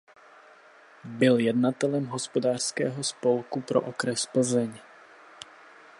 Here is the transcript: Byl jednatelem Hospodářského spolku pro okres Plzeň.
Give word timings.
Byl 1.03 1.39
jednatelem 1.39 2.05
Hospodářského 2.05 3.03
spolku 3.03 3.61
pro 3.61 3.81
okres 3.81 4.25
Plzeň. 4.25 4.73